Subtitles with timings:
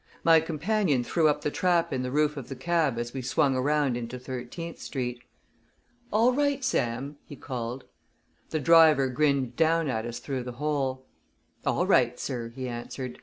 [0.23, 3.55] My companion threw up the trap in the roof of the cab as we swung
[3.55, 5.21] around into Thirteenth Street.
[6.11, 7.83] "All right, Sam?" he called.
[8.49, 11.05] The driver grinned down at us through the hole.
[11.67, 13.19] "All right, sir," he answered.